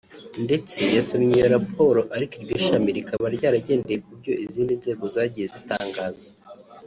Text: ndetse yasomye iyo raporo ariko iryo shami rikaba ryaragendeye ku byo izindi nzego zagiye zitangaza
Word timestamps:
ndetse 0.45 0.79
yasomye 0.97 1.31
iyo 1.37 1.47
raporo 1.55 2.01
ariko 2.15 2.33
iryo 2.41 2.57
shami 2.65 2.89
rikaba 2.97 3.25
ryaragendeye 3.35 3.97
ku 4.05 4.11
byo 4.19 4.33
izindi 4.45 4.73
nzego 4.81 5.03
zagiye 5.13 5.47
zitangaza 5.53 6.27